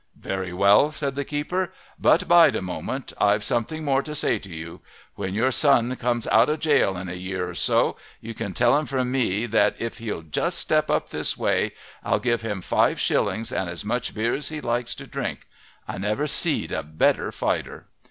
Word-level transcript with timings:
"Very 0.19 0.51
well," 0.51 0.91
said 0.91 1.13
the 1.13 1.23
keeper. 1.23 1.71
"But 1.99 2.27
bide 2.27 2.55
a 2.55 2.61
moment 2.63 3.13
I've 3.21 3.43
something 3.43 3.85
more 3.85 4.01
to 4.01 4.15
say 4.15 4.39
to 4.39 4.49
you. 4.51 4.81
When 5.13 5.35
your 5.35 5.51
son 5.51 5.95
comes 5.95 6.25
out 6.25 6.49
of 6.49 6.59
jail 6.59 6.97
in 6.97 7.07
a 7.07 7.13
year 7.13 7.47
or 7.47 7.53
so 7.53 7.97
you 8.19 8.33
tell 8.33 8.75
him 8.79 8.87
from 8.87 9.11
me 9.11 9.45
that 9.45 9.75
if 9.77 9.99
he'll 9.99 10.23
just 10.23 10.57
step 10.57 10.89
up 10.89 11.09
this 11.11 11.37
way 11.37 11.73
I'll 12.03 12.17
give 12.17 12.41
him 12.41 12.61
five 12.61 12.99
shillings 12.99 13.51
and 13.51 13.69
as 13.69 13.85
much 13.85 14.15
beer 14.15 14.33
as 14.33 14.49
he 14.49 14.59
likes 14.59 14.95
to 14.95 15.05
drink. 15.05 15.41
I 15.87 15.99
never 15.99 16.25
see'd 16.25 16.71
a 16.71 16.81
better 16.81 17.31
fighter!" 17.31 17.85